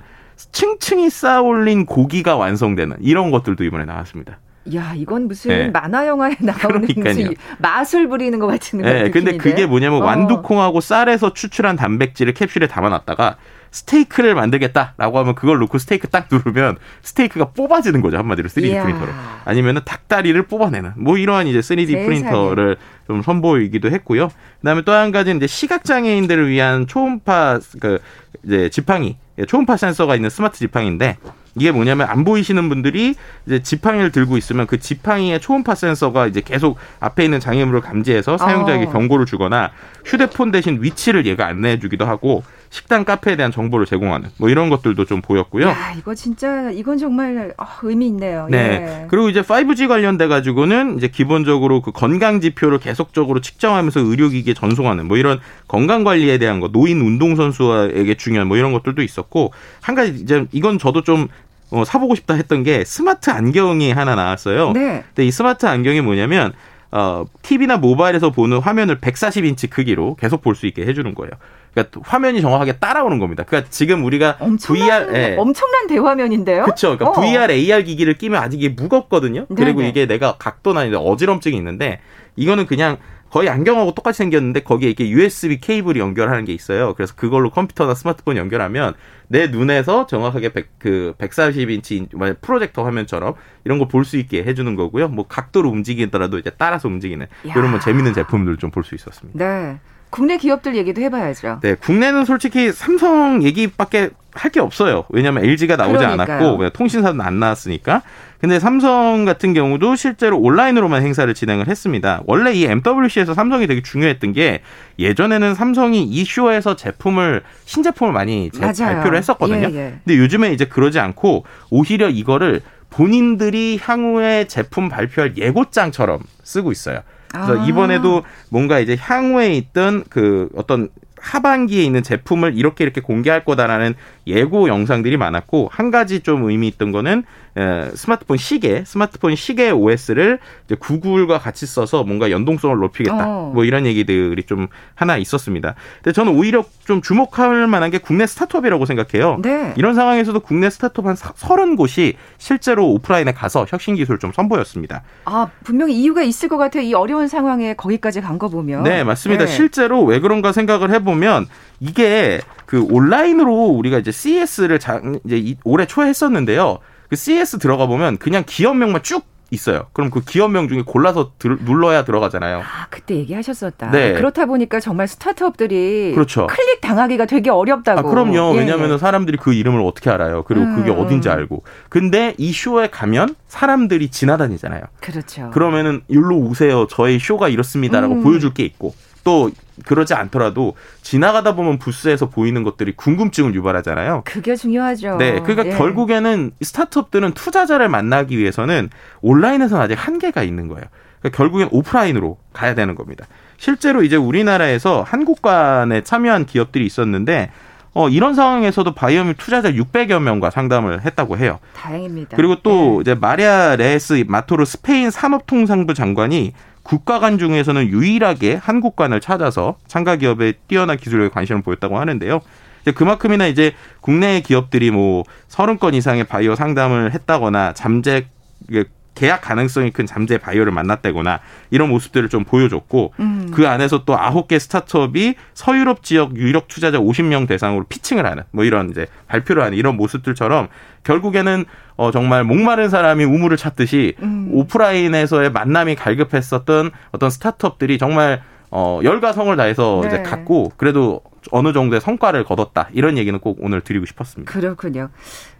[0.52, 4.40] 층층이 쌓아 올린 고기가 완성되는 이런 것들도 이번에 나왔습니다.
[4.76, 5.68] 야, 이건 무슨 네.
[5.70, 9.12] 만화 영화에 나오는 무슨 맛을 부리는 것 같은 네, 느낌인데.
[9.12, 10.06] 근데 그게 뭐냐면 어.
[10.06, 13.38] 완두콩하고 쌀에서 추출한 단백질을 캡슐에 담아놨다가
[13.72, 18.84] 스테이크를 만들겠다라고 하면 그걸 놓고 스테이크 딱 누르면 스테이크가 뽑아지는 거죠 한마디로 3D 이야.
[18.84, 19.12] 프린터로
[19.46, 22.06] 아니면은 닭다리를 뽑아내는 뭐 이러한 이제 3D 세상에.
[22.06, 24.30] 프린터를 좀 선보이기도 했고요.
[24.62, 28.00] 그다음에 또 한 가지는 이제 시각 장애인들을 위한 초음파 그
[28.44, 31.18] 이제 지팡이 초음파 센서가 있는 스마트 지팡이인데
[31.60, 36.78] 이게 뭐냐면 안 보이시는 분들이 이제 지팡이를 들고 있으면 그 지팡이의 초음파 센서가 이제 계속
[37.00, 38.92] 앞에 있는 장애물을 감지해서 사용자에게 어.
[38.92, 39.72] 경고를 주거나
[40.06, 45.06] 휴대폰 대신 위치를 얘가 안내해 주기도 하고 식당 카페에 대한 정보를 제공하는 뭐 이런 것들도
[45.06, 45.68] 좀 보였고요.
[45.68, 48.48] 야, 이거 진짜 이건 정말 어, 의미 있네요.
[48.50, 48.58] 네.
[48.58, 49.08] 예.
[49.10, 55.18] 그리고 이제 5G 관련돼 가지고는 이제 기본적으로 그 건강 지표를 계속적으로 측정하면서 의료기기에 전송하는 뭐
[55.18, 60.14] 이런 건강 관리에 대한 거 노인 운동 선수에게 중요한 뭐 이런 것들도 있었고 한 가지
[60.22, 61.28] 이제 이건 저도 좀
[61.72, 64.72] 어, 사보고 싶다 했던 게 스마트 안경이 하나 나왔어요.
[64.74, 65.04] 네.
[65.08, 66.54] 근데 이 스마트 안경이 뭐냐면
[66.92, 71.32] 어, TV나 모바일에서 보는 화면을 140인치 크기로 계속 볼 수 있게 해주는 거예요.
[71.74, 73.44] 그러니까 화면이 정확하게 따라오는 겁니다.
[73.44, 75.36] 그러니까 지금 우리가 엄청난, VR 예.
[75.38, 76.64] 엄청난 대화면인데요.
[76.64, 76.98] 그렇죠.
[76.98, 77.22] 그러니까 어.
[77.22, 79.46] VR, AR 기기를 끼면 아직 이게 무겁거든요.
[79.50, 79.56] 네네.
[79.56, 82.00] 그리고 이게 내가 각도나 이제 어지럼증이 있는데
[82.36, 82.98] 이거는 그냥
[83.30, 86.94] 거의 안경하고 똑같이 생겼는데 거기에 이렇게 USB 케이블이 연결하는 게 있어요.
[86.96, 88.94] 그래서 그걸로 컴퓨터나 스마트폰 연결하면
[89.28, 95.08] 내 눈에서 정확하게 100, 그 140인치 프로젝터 화면처럼 이런 걸볼수 있게 해주는 거고요.
[95.10, 97.54] 뭐 각도로 움직이더라도 이제 따라서 움직이는 야.
[97.56, 99.38] 이런 뭐 재밌는 제품들 좀 볼 수 있었습니다.
[99.38, 99.80] 네.
[100.12, 101.60] 국내 기업들 얘기도 해봐야죠.
[101.62, 104.10] 네, 국내는 솔직히 삼성 얘기밖에
[104.40, 105.04] 할 게 없어요.
[105.10, 106.38] 왜냐하면 LG가 나오지 그러니까요.
[106.38, 108.02] 않았고 왜 통신사는 안 나왔으니까.
[108.40, 112.22] 근데 삼성 같은 경우도 실제로 온라인으로만 행사를 진행을 했습니다.
[112.26, 114.62] 원래 이 MWC에서 삼성이 되게 중요했던 게
[114.98, 118.62] 예전에는 삼성이 이 쇼에서 제품을 신제품을 많이 제-.
[118.86, 119.70] 발표를 했었거든요.
[119.72, 120.00] 예, 예.
[120.06, 127.02] 근데 요즘에 이제 그러지 않고 오히려 이거를 본인들이 향후에 제품 발표할 예고장처럼 쓰고 있어요.
[127.32, 127.66] 그래서 아.
[127.68, 130.90] 이번에도 뭔가 이제 향후에 있던 그 어떤
[131.22, 133.96] 하반기에 있는 제품을 이렇게 이렇게 공개할 거다라는
[134.28, 137.49] 예고 영상들이 많았고 한 가지 좀 의미 있던 거는 에,
[137.96, 140.40] 스마트폰 시계, 스마트폰 시계 OS를
[140.80, 143.26] 구글과 같이 써서 뭔가 연동성을 높이겠다.
[143.28, 143.52] 어.
[143.54, 145.76] 뭐 이런 얘기들이 좀 하나 있었습니다.
[146.04, 149.40] 근데 저는 오히려 좀 주목할 만한 게 국내 스타트업이라고 생각해요.
[149.42, 149.74] 네.
[149.78, 155.04] 이런 상황에서도 국내 스타트업 한 30곳이 실제로 오프라인에 가서 혁신 기술을 좀 선보였습니다.
[155.26, 156.84] 아, 분명히 이유가 있을 것 같아요.
[156.84, 158.84] 이 어려운 상황에 거기까지 간 거 보면.
[158.84, 159.44] 네, 맞습니다.
[159.46, 159.52] 네.
[159.52, 161.48] 실제로 왜 그런가 생각을 해보면
[161.82, 166.78] 이게 그 온라인으로 우리가 이제 CES를 장, 이제 이- 올해 초에 했었는데요.
[167.10, 169.88] 그 CES 들어가 보면 그냥 기업명만 쭉 있어요.
[169.94, 172.60] 그럼 그 기업명 중에 골라서 들- 눌러야 들어가잖아요.
[172.60, 173.90] 아, 그때 얘기하셨었다.
[173.90, 174.14] 네.
[174.14, 176.46] 그렇다 보니까 정말 스타트업들이 그렇죠.
[176.46, 178.00] 클릭 당하기가 되게 어렵다고.
[178.00, 178.54] 아, 그럼요.
[178.54, 178.98] 예, 왜냐하면 예.
[179.00, 180.44] 사람들이 그 이름을 어떻게 알아요.
[180.44, 181.00] 그리고 그게 음.
[181.00, 181.64] 어딘지 알고.
[181.90, 184.84] 근데 이 쇼에 가면 사람들이 지나다니잖아요.
[185.00, 185.50] 그렇죠.
[185.50, 186.86] 그러면은 일로 오세요.
[186.86, 188.24] 저의 쇼가 이렇습니다라고 음.
[188.24, 188.94] 보여줄 게 있고
[189.30, 189.52] 또
[189.86, 194.24] 그러지 않더라도 지나가다 보면 부스에서 보이는 것들이 궁금증을 유발하잖아요.
[194.26, 195.18] 그게 중요하죠.
[195.18, 195.78] 네, 그러니까 예.
[195.78, 198.90] 결국에는 스타트업들은 투자자를 만나기 위해서는
[199.22, 200.84] 온라인에서는 아직 한계가 있는 거예요.
[201.20, 203.28] 그러니까 결국엔 오프라인으로 가야 되는 겁니다.
[203.58, 207.52] 실제로 이제 우리나라에서 한국관에 참여한 기업들이 있었는데
[207.94, 211.60] 어, 이런 상황에서도 바이어 및 투자자 600여 명과 상담을 했다고 해요.
[211.76, 212.36] 다행입니다.
[212.36, 213.02] 그리고 또 예.
[213.02, 216.54] 이제 마리아 레예스 마로토 스페인 산업통상부 장관이
[216.90, 222.40] 국가관 중에서는 유일하게 한국관을 찾아서 참가 기업의 뛰어난 기술에 관심을 보였다고 하는데요.
[222.82, 228.26] 이제 그만큼이나 이제 국내 기업들이 뭐 30건 이상의 바이어 상담을 했다거나 잠재
[228.68, 228.86] 이게
[229.20, 233.52] 계약 가능성이 큰 잠재 바이어를 만났다거나 이런 모습들을 좀 보여줬고 음.
[233.54, 238.64] 그 안에서 또 아홉 개 스타트업이 서유럽 지역 유력 투자자 50명 대상으로 pitching을 하는 뭐
[238.64, 240.70] 이런 이제 발표를 하는 이런 모습들처럼
[241.04, 241.66] 결국에는
[241.98, 244.48] 어 정말 목마른 사람이 우물을 찾듯이 음.
[244.54, 250.08] 오프라인에서의 만남이 갈급했었던 어떤 스타트업들이 정말 어 열과 성을 다해서 네.
[250.08, 251.20] 이제 갖고 그래도
[251.52, 254.50] 어느 정도의 성과를 거뒀다 이런 얘기는 꼭 오늘 드리고 싶었습니다.
[254.50, 255.10] 그렇군요.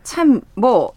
[0.04, 0.94] 참 뭐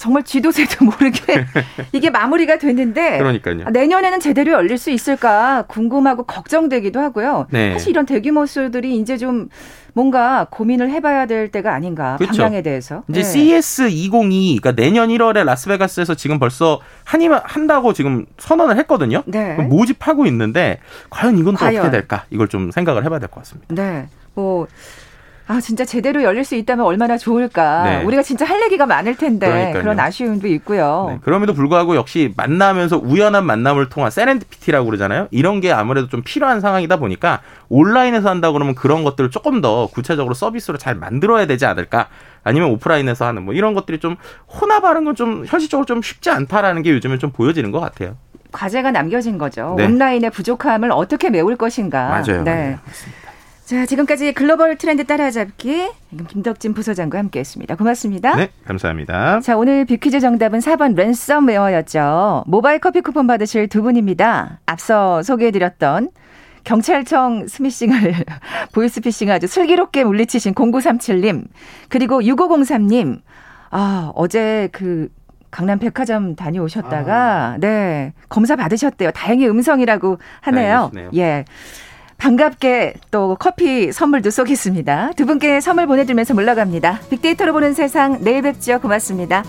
[0.00, 1.44] 정말 쥐도새도 모르게
[1.92, 3.64] 이게 마무리가 됐는데 그러니까요.
[3.66, 7.46] 아, 내년에는 제대로 열릴 수 있을까 궁금하고 걱정되기도 하고요.
[7.50, 7.72] 네.
[7.74, 9.50] 사실 이런 대규모 수들이 이제 좀
[9.92, 12.38] 뭔가 고민을 해봐야 될 때가 아닌가 그렇죠.
[12.38, 13.02] 방향에 대해서.
[13.08, 13.28] 이제 네.
[13.28, 19.22] CES 2022 그러니까 내년 1월에 라스베가스에서 지금 벌써 한이만 한다고 지금 선언을 했거든요.
[19.26, 19.54] 네.
[19.56, 20.78] 모집하고 있는데
[21.10, 21.76] 과연 이건 또 과연.
[21.82, 22.24] 어떻게 될까?
[22.30, 23.74] 이걸 좀 생각을 해봐야 될 것 같습니다.
[23.74, 24.08] 네.
[24.34, 24.66] 뭐.
[25.50, 27.82] 아, 진짜 제대로 열릴 수 있다면 얼마나 좋을까.
[27.82, 28.04] 네.
[28.04, 29.82] 우리가 진짜 할 얘기가 많을 텐데 그러니까요.
[29.82, 31.06] 그런 아쉬움도 있고요.
[31.10, 35.26] 네, 그럼에도 불구하고 역시 만나면서 우연한 만남을 통한 세렌디피티라고 그러잖아요.
[35.32, 40.34] 이런 게 아무래도 좀 필요한 상황이다 보니까 온라인에서 한다 그러면 그런 것들을 조금 더 구체적으로
[40.34, 42.06] 서비스로 잘 만들어야 되지 않을까?
[42.44, 44.16] 아니면 오프라인에서 하는 뭐 이런 것들이 좀
[44.60, 48.16] 혼합하는 건 좀 현실적으로 좀 쉽지 않다라는 게 요즘에 좀 보여지는 것 같아요.
[48.52, 49.74] 과제가 남겨진 거죠.
[49.76, 49.84] 네.
[49.86, 52.08] 온라인의 부족함을 어떻게 메울 것인가.
[52.08, 52.44] 맞아요.
[52.44, 52.52] 네.
[52.54, 52.78] 맞아요.
[53.70, 55.92] 자, 지금까지 글로벌 트렌드 따라잡기
[56.26, 57.76] 김덕진 부소장과 함께했습니다.
[57.76, 58.34] 고맙습니다.
[58.34, 59.38] 네, 감사합니다.
[59.42, 62.42] 자, 오늘 빅퀴즈 정답은 4번 랜섬웨어였죠.
[62.48, 64.58] 모바일 커피 쿠폰 받으실 두 분입니다.
[64.66, 66.10] 앞서 소개해드렸던
[66.64, 68.12] 경찰청 스미싱을
[68.74, 71.44] 보이스피싱 아주 슬기롭게 물리치신 0937님
[71.88, 73.20] 그리고 6503님
[73.70, 75.10] 아 어제 그
[75.52, 79.12] 강남 백화점 다녀오셨다가 네 검사 받으셨대요.
[79.12, 80.90] 다행히 음성이라고 하네요.
[80.92, 81.10] 다행이시네요.
[81.14, 81.44] 예.
[82.20, 85.12] 반갑게 또 커피 선물도 쏘겠습니다.
[85.16, 87.00] 두 분께 선물 보내드리면서 물러갑니다.
[87.10, 88.78] 빅데이터로 보는 세상 내일 뵙죠.
[88.80, 89.42] 고맙습니다.